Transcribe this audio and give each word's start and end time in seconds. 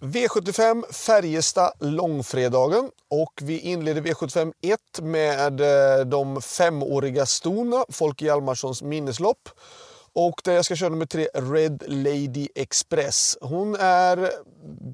V75 0.00 0.92
Färjestad 0.92 1.72
långfredagen 1.80 2.90
och 3.08 3.32
vi 3.42 3.58
inleder 3.58 4.02
V75 4.02 4.52
1 4.60 4.80
med 5.02 5.60
eh, 5.60 6.06
de 6.06 6.42
femåriga 6.42 7.26
stona, 7.26 7.84
Folke 7.88 8.24
Hjalmarssons 8.24 8.82
minneslopp. 8.82 9.48
Och 10.12 10.40
där 10.44 10.52
jag 10.52 10.64
ska 10.64 10.76
köra 10.76 10.88
nummer 10.88 11.06
tre, 11.06 11.28
Red 11.34 11.82
Lady 11.86 12.48
Express. 12.54 13.38
Hon 13.40 13.74
är 13.74 14.30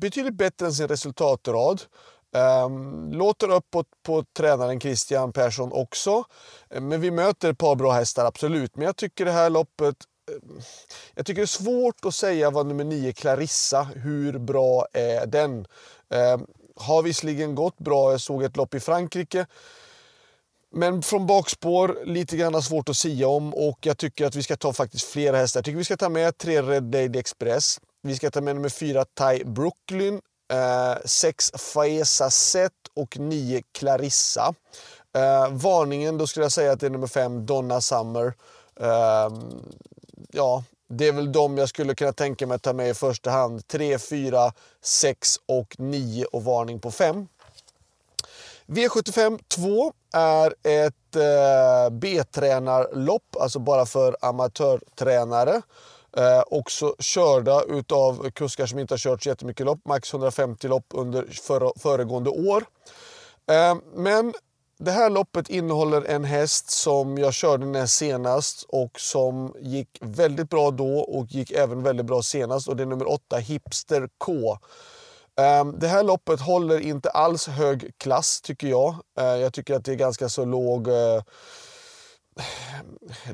betydligt 0.01 0.35
bättre 0.35 0.67
än 0.67 0.73
sin 0.73 0.89
resultatrad. 0.89 1.83
Um, 2.67 3.13
låter 3.13 3.51
uppåt 3.51 3.87
på 4.03 4.25
tränaren 4.37 4.81
Christian 4.81 5.33
Persson 5.33 5.73
också. 5.73 6.25
Men 6.81 7.01
vi 7.01 7.11
möter 7.11 7.51
ett 7.51 7.59
par 7.59 7.77
bra 7.77 7.93
hästar, 7.93 8.25
absolut. 8.25 8.77
Men 8.77 8.87
jag 8.87 8.97
tycker 8.97 9.25
det 9.25 9.33
här 9.33 9.51
loppet 9.51 9.97
jag 11.15 11.27
tycker 11.27 11.41
det 11.41 11.45
är 11.45 11.47
svårt 11.47 12.05
att 12.05 12.15
säga 12.15 12.51
vad 12.51 12.67
nummer 12.67 12.85
9 12.85 13.13
Clarissa, 13.13 13.83
hur 13.83 14.39
bra 14.39 14.87
är 14.93 15.27
den? 15.27 15.67
Eh, 16.11 16.39
har 16.77 17.03
visserligen 17.03 17.55
gått 17.55 17.79
bra, 17.79 18.11
jag 18.11 18.21
såg 18.21 18.43
ett 18.43 18.57
lopp 18.57 18.75
i 18.75 18.81
Frankrike. 18.81 19.47
Men 20.73 21.03
från 21.03 21.27
bakspår, 21.27 21.99
lite 22.05 22.37
grann 22.37 22.63
svårt 22.63 22.89
att 22.89 22.97
sia 22.97 23.29
om 23.29 23.55
och 23.55 23.79
jag 23.81 23.99
tycker 23.99 24.27
att 24.27 24.37
vi 24.37 24.43
ska 24.43 24.57
ta 24.57 24.73
faktiskt 24.73 25.07
flera 25.07 25.37
hästar. 25.37 25.59
Jag 25.59 25.65
tycker 25.65 25.79
vi 25.79 25.85
ska 25.85 25.97
ta 25.97 26.09
med 26.09 26.39
tre 26.39 26.63
Red 26.63 26.95
Lady 26.95 27.19
Express. 27.19 27.81
Vi 28.03 28.17
ska 28.17 28.31
ta 28.31 28.41
med 28.41 28.57
nummer 28.57 28.69
fyra 28.69 29.05
Thai 29.05 29.45
Brooklyn, 29.45 30.21
6 31.05 31.51
eh, 31.51 31.59
Faesa 31.59 32.31
Set 32.31 32.73
och 32.95 33.19
9 33.19 33.63
Clarissa. 33.73 34.55
Eh, 35.17 35.51
varningen, 35.51 36.19
då 36.19 36.27
skulle 36.27 36.45
jag 36.45 36.53
säga 36.53 36.73
att 36.73 36.81
det 36.81 36.87
är 36.87 36.91
nummer 36.91 37.07
5 37.07 37.47
Donna 37.47 37.81
Summer. 37.81 38.35
Eh, 38.81 39.31
ja, 40.37 40.65
det 40.89 41.09
är 41.09 41.13
väl 41.13 41.33
de 41.33 41.59
jag 41.59 41.69
skulle 41.69 41.95
kunna 41.95 42.13
tänka 42.13 42.47
mig 42.47 42.55
att 42.55 42.63
ta 42.63 42.73
med 42.73 42.91
i 42.91 42.95
första 42.95 43.31
hand. 43.31 43.69
3, 43.69 43.99
4, 43.99 44.53
6 44.83 45.37
och 45.47 45.75
9 45.79 46.25
och 46.25 46.45
varning 46.45 46.81
på 46.81 46.91
5. 46.91 47.29
V75 48.67 49.41
2 49.49 49.93
är 50.15 50.55
ett 50.63 51.17
eh, 51.17 51.91
B-tränarlopp, 51.91 53.37
alltså 53.41 53.59
bara 53.59 53.87
för 53.87 54.17
amatörtränare. 54.21 55.63
Eh, 56.17 56.43
också 56.47 56.95
körda 56.99 57.63
utav 57.63 58.31
kuskar 58.31 58.67
som 58.67 58.79
inte 58.79 58.95
har 58.95 58.99
kört 58.99 59.23
så 59.23 59.29
jättemycket 59.29 59.67
lopp, 59.67 59.81
max 59.85 60.13
150 60.13 60.69
lopp 60.69 60.87
under 60.95 61.23
förra, 61.43 61.71
föregående 61.77 62.31
år. 62.31 62.65
Eh, 63.51 63.77
men 63.95 64.35
det 64.79 64.91
här 64.91 65.11
loppet 65.11 65.51
innehåller 65.51 66.03
en 66.03 66.25
häst 66.25 66.71
som 66.71 67.19
jag 67.19 67.35
körde 67.35 67.67
näst 67.67 67.95
senast 67.97 68.67
och 68.69 69.01
som 69.01 69.55
gick 69.61 69.99
väldigt 70.01 70.51
bra 70.51 70.71
då 70.71 70.99
och 70.99 71.27
gick 71.27 71.51
även 71.51 71.83
väldigt 71.83 72.07
bra 72.07 72.23
senast 72.23 72.69
och 72.69 72.77
det 72.77 72.83
är 72.83 72.87
nummer 72.87 73.11
8 73.11 73.37
Hipster 73.37 74.09
K. 74.19 74.59
Ehm, 75.41 75.79
det 75.79 75.89
här 75.89 76.03
loppet 76.03 76.41
håller 76.41 76.81
inte 76.81 77.11
alls 77.11 77.47
hög 77.47 77.91
klass 77.99 78.41
tycker 78.41 78.67
jag. 78.69 78.95
Ehm, 79.19 79.41
jag 79.41 79.53
tycker 79.53 79.75
att 79.75 79.85
det 79.85 79.93
är 79.93 79.97
ganska 79.97 80.29
så 80.29 80.45
låg 80.45 80.89
eh, 80.89 81.23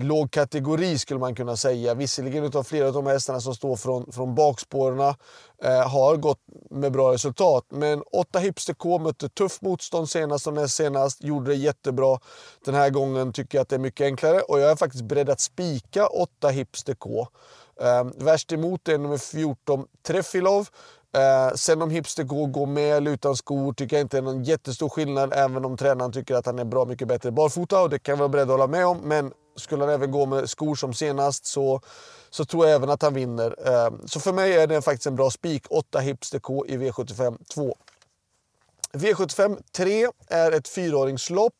låg 0.00 0.30
kategori 0.30 0.98
skulle 0.98 1.20
man 1.20 1.34
kunna 1.34 1.56
säga. 1.56 1.94
Visserligen 1.94 2.44
utav 2.44 2.62
flera 2.62 2.86
av 2.86 2.92
de 2.92 3.06
hästarna 3.06 3.40
som 3.40 3.54
står 3.54 3.76
från, 3.76 4.12
från 4.12 4.34
bakspåren 4.34 5.14
eh, 5.62 5.88
har 5.88 6.16
gått 6.16 6.38
med 6.70 6.92
bra 6.92 7.12
resultat. 7.12 7.64
Men 7.68 8.02
8 8.12 8.38
Hipster 8.38 8.74
K 8.74 8.98
mötte 8.98 9.28
tufft 9.28 9.62
motstånd 9.62 10.08
senast 10.08 10.46
och 10.46 10.54
näst 10.54 10.74
senast. 10.74 11.24
Gjorde 11.24 11.50
det 11.50 11.56
jättebra. 11.56 12.18
Den 12.64 12.74
här 12.74 12.90
gången 12.90 13.32
tycker 13.32 13.58
jag 13.58 13.62
att 13.62 13.68
det 13.68 13.76
är 13.76 13.80
mycket 13.80 14.04
enklare 14.04 14.40
och 14.40 14.60
jag 14.60 14.70
är 14.70 14.76
faktiskt 14.76 15.04
beredd 15.04 15.30
att 15.30 15.40
spika 15.40 16.06
8 16.06 16.48
Hipster 16.48 16.94
K. 16.94 17.26
Eh, 17.80 18.04
värst 18.16 18.52
emot 18.52 18.88
är 18.88 18.98
nummer 18.98 19.18
14 19.18 19.84
Treffilov. 20.06 20.68
Eh, 21.12 21.54
sen 21.54 21.82
om 21.82 21.90
Hipster 21.90 22.22
går, 22.22 22.46
går 22.46 22.66
med 22.66 22.96
eller 22.96 23.10
utan 23.10 23.36
skor 23.36 23.72
tycker 23.72 23.96
jag 23.96 24.04
inte 24.04 24.18
är 24.18 24.22
någon 24.22 24.44
jättestor 24.44 24.88
skillnad. 24.88 25.32
Även 25.32 25.64
om 25.64 25.76
tränaren 25.76 26.12
tycker 26.12 26.34
att 26.34 26.46
han 26.46 26.58
är 26.58 26.64
bra 26.64 26.84
mycket 26.84 27.08
bättre 27.08 27.30
barfota 27.30 27.82
och 27.82 27.90
det 27.90 27.98
kan 27.98 28.12
jag 28.12 28.18
vara 28.18 28.28
beredd 28.28 28.42
att 28.42 28.48
hålla 28.48 28.66
med 28.66 28.86
om. 28.86 28.98
Men 28.98 29.32
skulle 29.56 29.84
han 29.84 29.94
även 29.94 30.10
gå 30.10 30.26
med 30.26 30.50
skor 30.50 30.74
som 30.74 30.94
senast 30.94 31.46
så, 31.46 31.80
så 32.30 32.44
tror 32.44 32.66
jag 32.66 32.74
även 32.74 32.90
att 32.90 33.02
han 33.02 33.14
vinner. 33.14 33.54
Eh, 33.66 33.92
så 34.06 34.20
för 34.20 34.32
mig 34.32 34.52
är 34.56 34.66
det 34.66 34.82
faktiskt 34.82 35.06
en 35.06 35.16
bra 35.16 35.30
spik. 35.30 35.66
8 35.70 35.98
Hipster 35.98 36.38
K 36.38 36.66
i 36.66 36.76
V75 36.76 37.38
2. 37.54 37.76
V75 38.92 39.62
3 39.76 40.08
är 40.28 40.52
ett 40.52 40.68
fyraåringslopp. 40.68 41.54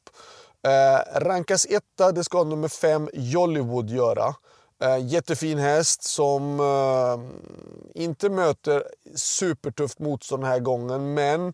Eh, 0.66 1.20
rankas 1.20 1.66
etta, 1.66 2.12
det 2.12 2.24
ska 2.24 2.44
nummer 2.44 2.68
5 2.68 3.10
Jollywood 3.12 3.90
göra. 3.90 4.34
Eh, 4.82 5.06
jättefin 5.06 5.58
häst 5.58 6.02
som 6.02 6.60
eh, 6.60 8.02
inte 8.02 8.30
möter 8.30 8.84
supertufft 9.14 9.98
motstånd 9.98 10.42
den 10.42 10.50
här 10.50 10.58
gången, 10.58 11.14
men 11.14 11.52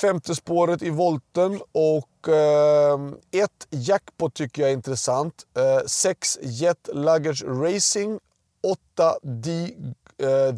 femte 0.00 0.34
spåret 0.34 0.82
i 0.82 0.90
volten 0.90 1.60
och 1.72 2.28
eh, 2.28 2.98
ett 3.30 3.66
jackpot 3.70 4.34
tycker 4.34 4.62
jag 4.62 4.70
är 4.70 4.74
intressant. 4.74 5.46
Eh, 5.56 5.86
sex 5.86 6.38
Jet 6.42 6.88
Luggage 6.92 7.44
Racing, 7.46 8.20
åtta 8.62 9.18
D 9.22 9.74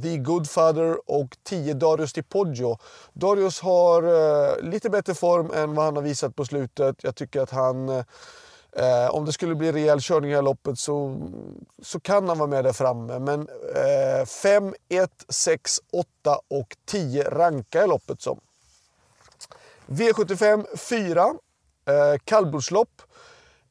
The 0.03 0.17
Goodfather 0.17 1.11
och 1.11 1.37
tio 1.43 1.75
Darius 1.75 2.13
Di 2.13 2.23
Poggio. 2.23 2.79
Darius 3.13 3.61
har 3.61 4.63
lite 4.63 4.91
bättre 4.91 5.15
form 5.15 5.51
än 5.55 5.75
vad 5.75 5.85
han 5.85 5.97
har 5.97 6.03
visat 6.03 6.37
på 6.37 6.45
slutet. 6.45 6.97
Jag 7.03 7.15
tycker 7.17 7.41
att 7.41 7.51
han 7.51 8.05
Eh, 8.77 9.11
om 9.11 9.25
det 9.25 9.33
skulle 9.33 9.55
bli 9.55 9.73
rejäl 9.73 10.01
körning 10.01 10.31
i 10.31 10.33
det 10.33 10.39
här 10.39 10.43
loppet 10.43 10.79
så, 10.79 11.17
så 11.83 12.01
kan 12.01 12.29
han 12.29 12.39
vara 12.39 12.49
med 12.49 12.65
där 12.65 12.73
framme. 12.73 13.19
Men 13.19 13.49
eh, 13.75 14.27
5, 14.27 14.75
1, 14.89 15.11
6, 15.29 15.81
8 15.93 16.07
och 16.49 16.77
10 16.85 17.31
rankar 17.31 17.81
jag 17.81 17.89
loppet 17.89 18.23
som. 18.23 18.41
V75 19.87 20.77
4, 20.77 21.21
eh, 21.23 22.19
kallblodslopp. 22.25 23.03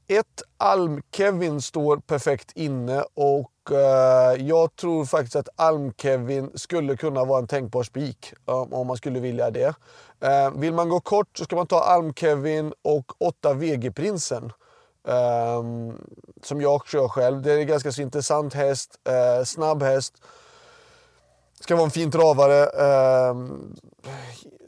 1, 0.08 0.26
Alm-Kevin 0.58 1.62
står 1.62 1.98
perfekt 1.98 2.52
inne 2.56 3.04
och 3.14 3.72
eh, 3.72 4.42
jag 4.48 4.76
tror 4.76 5.06
faktiskt 5.06 5.36
att 5.36 5.50
Alm-Kevin 5.56 6.52
skulle 6.56 6.98
kunna 6.98 7.26
vara 7.26 7.40
en 7.40 7.48
tänkbar 7.48 7.84
spik 7.84 8.34
om 8.46 8.88
man 8.88 8.98
skulle 8.98 9.20
vilja 9.20 9.52
det. 9.52 9.76
Eh, 10.20 10.52
vill 10.56 10.74
man 10.74 10.90
gå 10.90 11.00
kort 11.00 11.38
så 11.38 11.44
ska 11.44 11.56
man 11.56 11.68
ta 11.68 11.80
Alm-Kevin 11.80 12.74
och 12.82 13.22
8 13.22 13.54
VG-prinsen. 13.54 14.52
Um, 15.04 15.98
som 16.44 16.62
jag 16.62 16.88
kör 16.88 17.08
själv. 17.08 17.42
Det 17.42 17.52
är 17.52 17.58
en 17.58 17.68
ganska 17.68 17.92
så 17.92 18.02
intressant 18.02 18.54
häst, 18.54 19.00
uh, 19.10 19.44
snabb 19.46 19.84
häst. 19.84 20.14
Ska 21.60 21.76
vara 21.76 21.86
en 21.86 21.92
fin 21.92 22.12
travare. 22.12 22.64
Uh, 22.66 23.50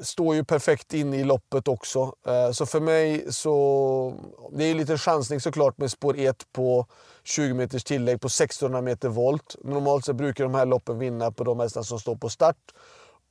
står 0.01 0.35
ju 0.35 0.44
perfekt 0.44 0.94
in 0.94 1.13
i 1.13 1.23
loppet 1.23 1.68
också. 1.68 2.01
Uh, 2.28 2.51
så 2.51 2.66
för 2.66 2.79
mig 2.79 3.34
så... 3.34 4.13
Det 4.51 4.63
är 4.63 4.75
lite 4.75 4.97
chansning 4.97 5.40
såklart 5.40 5.78
med 5.78 5.91
spår 5.91 6.19
1 6.19 6.46
på 6.53 6.85
20 7.23 7.53
meters 7.53 7.84
tillägg 7.84 8.22
på 8.22 8.28
1600 8.28 8.81
meter 8.81 9.09
volt. 9.09 9.56
Normalt 9.63 10.06
så 10.06 10.13
brukar 10.13 10.44
de 10.44 10.56
här 10.56 10.66
loppen 10.66 11.00
vinna 11.00 11.31
på 11.31 11.44
de 11.44 11.59
hästar 11.59 11.84
som 11.84 12.00
står 12.00 12.16
på 12.16 12.29
start. 12.29 12.57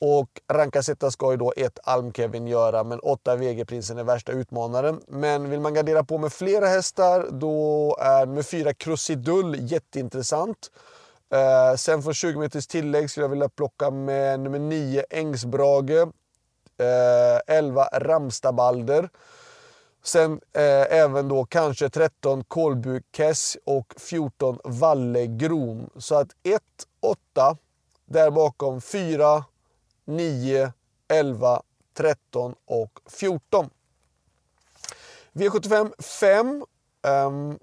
Och 0.00 0.28
Rankasetta 0.52 1.10
ska 1.10 1.30
ju 1.30 1.36
då 1.36 1.52
ett 1.56 1.78
Alm-Kevin 1.84 2.46
göra, 2.46 2.84
men 2.84 3.00
8 3.00 3.36
VG-prinsen 3.36 3.98
är 3.98 4.04
värsta 4.04 4.32
utmanaren. 4.32 5.00
Men 5.08 5.50
vill 5.50 5.60
man 5.60 5.74
gardera 5.74 6.04
på 6.04 6.18
med 6.18 6.32
flera 6.32 6.66
hästar, 6.66 7.28
då 7.30 7.96
är 8.00 8.26
nummer 8.26 8.42
4 8.42 8.74
Krusidull 8.74 9.56
jätteintressant. 9.72 10.70
Eh, 11.34 11.76
sen 11.76 12.02
från 12.02 12.14
20 12.14 12.38
meters 12.38 12.66
tillägg 12.66 13.10
skulle 13.10 13.24
jag 13.24 13.30
vilja 13.30 13.48
plocka 13.48 13.90
med 13.90 14.40
nummer 14.40 14.58
9 14.58 15.04
Ängsbrage, 15.10 15.90
eh, 16.78 17.56
11 17.56 17.88
Ramstabalder. 17.92 19.08
Sen 20.04 20.40
eh, 20.52 20.96
även 20.98 21.28
då 21.28 21.44
kanske 21.44 21.88
13 21.88 22.44
Kolbu 22.44 23.00
Kess 23.16 23.56
och 23.64 23.94
14 23.98 24.58
Valle 24.64 25.26
Grom. 25.26 25.90
Så 25.96 26.14
att 26.14 26.28
1, 26.42 26.62
8, 27.00 27.56
där 28.06 28.30
bakom 28.30 28.80
4, 28.80 29.44
9, 30.04 30.72
11, 31.08 31.62
13 31.94 32.54
och 32.64 33.00
14. 33.06 33.70
V75 35.32 36.02
5. 36.02 36.64
Um, 37.02 37.58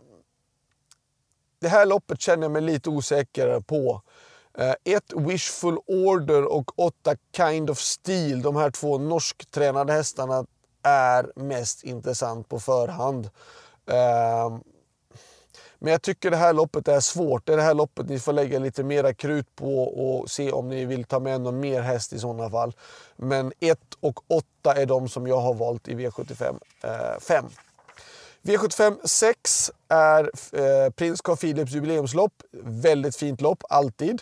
det 1.59 1.67
här 1.67 1.85
loppet 1.85 2.21
känner 2.21 2.43
jag 2.43 2.51
mig 2.51 2.61
lite 2.61 2.89
osäkrare 2.89 3.61
på. 3.61 4.01
Uh, 4.59 4.73
ett 4.83 5.13
Wishful 5.15 5.77
Order 5.87 6.43
och 6.43 6.79
åtta 6.79 7.15
Kind 7.35 7.69
of 7.69 7.79
Steel, 7.79 8.41
de 8.41 8.55
här 8.55 8.71
två 8.71 8.97
norsktränade 8.97 9.93
hästarna, 9.93 10.45
är 10.83 11.31
mest 11.35 11.83
intressant 11.83 12.49
på 12.49 12.59
förhand. 12.59 13.29
Uh, 13.89 14.59
men 15.81 15.91
jag 15.91 16.01
tycker 16.01 16.31
det 16.31 16.37
här 16.37 16.53
loppet 16.53 16.87
är 16.87 16.99
svårt. 16.99 17.45
Det 17.45 17.53
är 17.53 17.57
det 17.57 17.63
här 17.63 17.73
loppet 17.73 18.09
ni 18.09 18.19
får 18.19 18.33
lägga 18.33 18.59
lite 18.59 18.83
mera 18.83 19.13
krut 19.13 19.55
på 19.55 19.83
och 19.83 20.29
se 20.29 20.51
om 20.51 20.69
ni 20.69 20.85
vill 20.85 21.03
ta 21.03 21.19
med 21.19 21.41
någon 21.41 21.59
mer 21.59 21.81
häst 21.81 22.13
i 22.13 22.19
sådana 22.19 22.49
fall. 22.49 22.73
Men 23.15 23.53
1 23.59 23.79
och 23.99 24.19
8 24.27 24.73
är 24.75 24.85
de 24.85 25.09
som 25.09 25.27
jag 25.27 25.37
har 25.37 25.53
valt 25.53 25.87
i 25.87 25.95
V75 25.95 26.59
eh, 26.83 27.19
5. 27.19 27.45
V75 28.41 29.07
6 29.07 29.71
är 29.87 30.31
eh, 30.51 30.89
Prins 30.89 31.21
Carl 31.21 31.37
Philips 31.37 31.71
jubileumslopp. 31.71 32.33
Väldigt 32.63 33.15
fint 33.15 33.41
lopp, 33.41 33.63
alltid. 33.69 34.21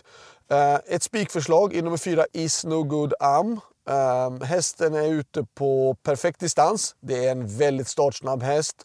Eh, 0.50 0.74
ett 0.74 1.02
spikförslag 1.02 1.74
i 1.74 1.82
nummer 1.82 1.96
4 1.96 2.26
Is 2.32 2.64
No 2.64 2.82
Good 2.82 3.14
Am. 3.20 3.60
Um, 3.90 4.40
hästen 4.40 4.94
är 4.94 5.06
ute 5.06 5.44
på 5.54 5.96
perfekt 6.02 6.40
distans. 6.40 6.94
Det 7.00 7.26
är 7.26 7.30
en 7.30 7.58
väldigt 7.58 7.88
startsnabb 7.88 8.42
häst. 8.42 8.84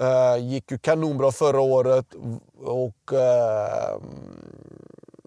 Eh, 0.00 0.36
gick 0.38 0.70
ju 0.70 0.78
kanonbra 0.78 1.32
förra 1.32 1.60
året 1.60 2.06
och 2.64 3.12
ehm, 3.12 4.02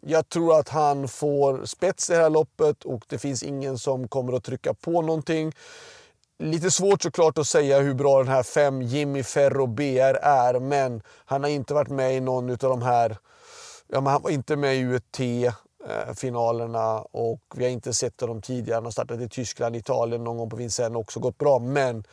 jag 0.02 0.30
tror 0.30 0.60
att 0.60 0.70
han 0.70 1.08
får 1.08 1.66
spets 1.66 2.10
i 2.10 2.14
det 2.14 2.20
här 2.20 2.30
loppet 2.30 2.86
och 2.86 3.04
det 3.08 3.18
finns 3.18 3.44
ingen 3.44 3.78
som 3.78 4.08
kommer 4.08 4.34
att 4.34 4.44
trycka 4.44 4.74
på 4.74 5.02
någonting. 5.02 5.52
Lite 6.44 6.72
svårt 6.72 7.02
såklart 7.02 7.38
att 7.38 7.48
säga 7.48 7.80
hur 7.80 7.94
bra 7.94 8.18
den 8.18 8.28
här 8.28 8.44
5 8.44 8.82
Jimmy 8.82 9.24
Ferro 9.24 9.68
BR 9.68 10.18
är, 10.22 10.60
men 10.60 11.02
han 11.26 11.44
har 11.44 11.50
inte 11.50 11.74
varit 11.74 11.90
med 11.90 12.16
i 12.16 12.20
någon 12.20 12.50
av 12.50 12.58
de 12.58 12.82
här... 12.82 13.18
Ja, 13.88 14.02
men 14.02 14.14
han 14.14 14.22
var 14.22 14.30
inte 14.30 14.56
med 14.56 14.76
i 14.76 14.84
UET-finalerna 14.84 16.96
eh, 16.96 17.06
och 17.12 17.42
vi 17.56 17.64
har 17.64 17.72
inte 17.72 17.94
sett 17.94 18.22
honom 18.22 18.42
tidigare. 18.42 18.76
Han 18.76 18.84
har 18.84 18.92
startat 18.92 19.22
i 19.22 19.30
Tyskland, 19.30 19.76
Italien 19.76 20.24
någon 20.24 20.38
gång 20.38 20.50
på 20.50 20.56
Vincennes 20.56 20.98
också 20.98 21.20
gått 21.20 21.38
bra. 21.38 21.60
Men 21.60 22.04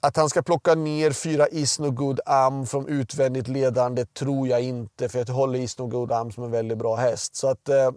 att 0.00 0.16
han 0.16 0.28
ska 0.28 0.42
plocka 0.42 0.74
ner 0.74 1.10
fyra 1.10 1.48
Isnogud 1.48 2.20
Am 2.26 2.66
från 2.66 2.88
utvändigt 2.88 3.48
ledande 3.48 4.06
tror 4.06 4.48
jag 4.48 4.62
inte. 4.62 5.08
För 5.08 5.18
jag 5.18 5.26
håller 5.26 5.58
Isnogud 5.58 6.12
Am 6.12 6.32
som 6.32 6.44
en 6.44 6.50
väldigt 6.50 6.78
bra 6.78 6.96
häst. 6.96 7.36
Så 7.36 7.48
att 7.48 7.68
eh, 7.68 7.90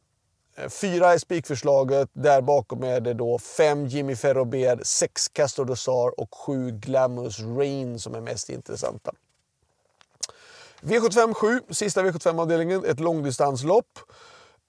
Fyra 0.67 1.13
är 1.13 1.17
spikförslaget. 1.17 2.09
Där 2.13 2.41
bakom 2.41 2.83
är 2.83 2.99
det 2.99 3.13
då 3.13 3.39
fem 3.39 3.85
Jimmy 3.85 4.15
Ferrober, 4.15 4.79
sex 4.83 5.29
Castor 5.29 5.65
Dosar 5.65 6.19
och 6.19 6.35
sju 6.35 6.71
Glamorous 6.71 7.39
Rain 7.39 7.99
som 7.99 8.15
är 8.15 8.21
mest 8.21 8.49
intressanta. 8.49 9.11
V75 10.81 11.33
7, 11.33 11.61
sista 11.69 12.03
V75-avdelningen, 12.03 12.85
ett 12.85 12.99
långdistanslopp. 12.99 13.99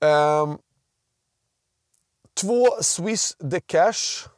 Um, 0.00 0.58
två 2.40 2.82
Swiss 2.82 3.36
De 3.38 3.60
Cash. 3.60 4.28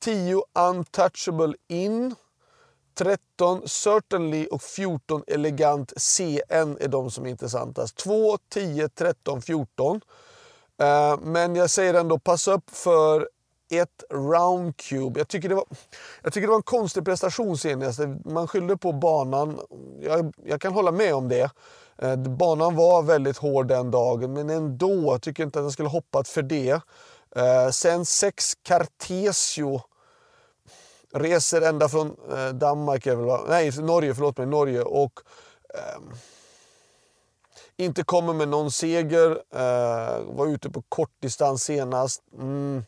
10 0.00 0.42
Untouchable 0.54 1.54
In. 1.68 2.14
13 2.98 3.68
Certainly 3.68 4.46
och 4.46 4.62
14 4.62 5.22
Elegant 5.26 5.92
CN 5.96 6.76
är 6.80 6.88
de 6.88 7.10
som 7.10 7.26
är 7.26 7.30
intressantast. 7.30 7.96
2, 7.96 8.38
10, 8.48 8.88
13, 8.88 9.42
14. 9.42 10.00
Men 11.20 11.56
jag 11.56 11.70
säger 11.70 11.94
ändå, 11.94 12.18
pass 12.18 12.48
upp 12.48 12.70
för 12.70 13.28
ett 13.70 14.04
round 14.10 14.76
cube. 14.76 15.20
Jag 15.20 15.28
tycker 15.28 15.48
det 15.48 15.54
var, 15.54 15.64
jag 16.22 16.32
tycker 16.32 16.46
det 16.46 16.50
var 16.50 16.56
en 16.56 16.62
konstig 16.62 17.04
prestation 17.04 17.58
senast. 17.58 18.00
Man 18.24 18.48
skyllde 18.48 18.76
på 18.76 18.92
banan. 18.92 19.60
Jag, 20.00 20.34
jag 20.44 20.60
kan 20.60 20.72
hålla 20.72 20.92
med 20.92 21.14
om 21.14 21.28
det. 21.28 21.50
Eh, 21.98 22.16
banan 22.16 22.76
var 22.76 23.02
väldigt 23.02 23.36
hård 23.36 23.68
den 23.68 23.90
dagen, 23.90 24.32
men 24.32 24.50
ändå. 24.50 25.02
Jag 25.04 25.22
tycker 25.22 25.42
inte 25.42 25.58
att 25.58 25.64
jag 25.64 25.72
skulle 25.72 25.88
hoppat 25.88 26.28
för 26.28 26.42
det. 26.42 26.80
Eh, 27.36 27.70
sen 27.70 28.04
6 28.04 28.54
Cartesio 28.62 29.80
reser 31.14 31.62
ända 31.62 31.88
från 31.88 32.16
eh, 32.32 32.48
Danmark, 32.48 33.06
nej 33.48 33.80
Norge, 33.80 34.14
förlåt 34.14 34.38
mig, 34.38 34.46
Norge. 34.46 34.82
Och, 34.82 35.20
eh, 35.74 36.00
inte 37.76 38.02
kommer 38.02 38.32
med 38.32 38.48
någon 38.48 38.70
seger. 38.70 39.30
Eh, 39.54 40.22
var 40.24 40.46
ute 40.46 40.70
på 40.70 40.82
kortdistans 40.88 41.64
senast. 41.64 42.22
Mm. 42.38 42.84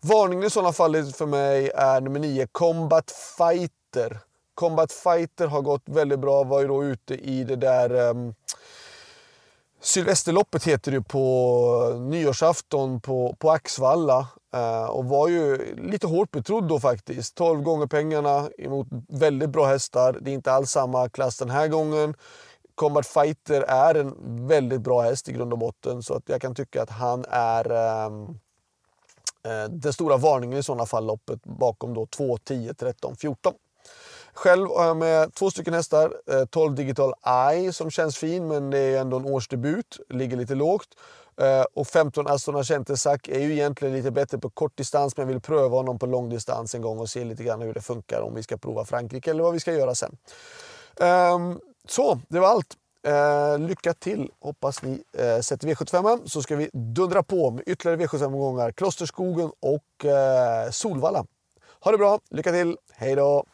Varningen 0.00 0.44
i 0.44 0.50
sådana 0.50 0.72
fall 0.72 1.12
för 1.12 1.26
mig 1.26 1.70
är 1.74 2.00
nummer 2.00 2.20
9, 2.20 2.46
Combat 2.52 3.10
Fighter. 3.38 4.18
Combat 4.54 4.92
Fighter 4.92 5.46
har 5.46 5.60
gått 5.62 5.82
väldigt 5.84 6.18
bra, 6.18 6.44
var 6.44 6.60
ju 6.60 6.68
då 6.68 6.84
ute 6.84 7.14
i 7.14 7.44
det 7.44 7.56
där 7.56 7.94
eh, 7.94 8.14
Sylvesterloppet 9.80 10.64
heter 10.64 10.92
det 10.92 11.02
på 11.02 11.96
nyårsafton 12.00 13.00
på, 13.00 13.36
på 13.38 13.50
Axvalla. 13.50 14.28
Eh, 14.54 14.84
och 14.84 15.04
var 15.04 15.28
ju 15.28 15.74
lite 15.76 16.06
hårt 16.06 16.30
betrodd 16.30 16.68
då 16.68 16.80
faktiskt. 16.80 17.34
12 17.34 17.62
gånger 17.62 17.86
pengarna 17.86 18.48
emot 18.58 18.86
väldigt 19.08 19.50
bra 19.50 19.66
hästar. 19.66 20.18
Det 20.20 20.30
är 20.30 20.34
inte 20.34 20.52
alls 20.52 20.70
samma 20.70 21.08
klass 21.08 21.38
den 21.38 21.50
här 21.50 21.68
gången. 21.68 22.14
Combat 22.74 23.06
Fighter 23.06 23.62
är 23.62 23.94
en 23.94 24.14
väldigt 24.46 24.80
bra 24.80 25.02
häst 25.02 25.28
i 25.28 25.32
grund 25.32 25.52
och 25.52 25.58
botten 25.58 26.02
så 26.02 26.14
att 26.14 26.28
jag 26.28 26.40
kan 26.40 26.54
tycka 26.54 26.82
att 26.82 26.90
han 26.90 27.24
är 27.30 27.70
ehm, 27.70 28.22
eh, 29.44 29.70
den 29.70 29.92
stora 29.92 30.16
varningen 30.16 30.58
i 30.58 30.62
sådana 30.62 30.86
fall 30.86 31.06
loppet 31.06 31.44
bakom 31.44 31.94
då 31.94 32.06
2, 32.06 32.38
10, 32.38 32.74
13, 32.74 33.16
14. 33.16 33.54
Själv 34.38 34.68
har 34.68 34.86
jag 34.86 34.96
med 34.96 35.34
två 35.34 35.50
stycken 35.50 35.74
hästar. 35.74 36.12
Eh, 36.30 36.44
12 36.44 36.74
Digital 36.74 37.14
Eye 37.26 37.72
som 37.72 37.90
känns 37.90 38.16
fin 38.16 38.48
men 38.48 38.70
det 38.70 38.78
är 38.78 39.00
ändå 39.00 39.16
en 39.16 39.24
årsdebut, 39.24 40.00
ligger 40.08 40.36
lite 40.36 40.54
lågt. 40.54 40.88
Eh, 41.40 41.64
och 41.74 41.86
15 41.86 42.26
Aston 42.26 42.56
Acentesac 42.56 43.20
är 43.28 43.40
ju 43.40 43.52
egentligen 43.52 43.94
lite 43.94 44.10
bättre 44.10 44.38
på 44.38 44.50
kortdistans 44.50 45.16
men 45.16 45.26
jag 45.26 45.32
vill 45.32 45.42
pröva 45.42 45.76
honom 45.76 45.98
på 45.98 46.06
långdistans 46.06 46.74
en 46.74 46.82
gång 46.82 46.98
och 46.98 47.08
se 47.08 47.24
lite 47.24 47.44
grann 47.44 47.62
hur 47.62 47.74
det 47.74 47.80
funkar 47.80 48.20
om 48.20 48.34
vi 48.34 48.42
ska 48.42 48.56
prova 48.56 48.84
Frankrike 48.84 49.30
eller 49.30 49.42
vad 49.42 49.52
vi 49.52 49.60
ska 49.60 49.72
göra 49.72 49.94
sen. 49.94 50.16
Ehm, 51.00 51.60
så, 51.88 52.20
det 52.28 52.40
var 52.40 52.48
allt. 52.48 52.76
Eh, 53.06 53.58
lycka 53.58 53.94
till! 53.94 54.30
Hoppas 54.40 54.82
ni 54.82 55.02
sätter 55.42 55.68
V75 55.68 56.26
så 56.26 56.42
ska 56.42 56.56
vi 56.56 56.70
dundra 56.72 57.22
på 57.22 57.50
med 57.50 57.62
ytterligare 57.66 58.06
V75-omgångar. 58.06 58.72
Klosterskogen 58.72 59.50
och 59.60 60.06
Solvalla. 60.70 61.26
Ha 61.80 61.92
det 61.92 61.98
bra, 61.98 62.20
lycka 62.30 62.52
till, 62.52 62.76
hej 62.92 63.14
då! 63.14 63.44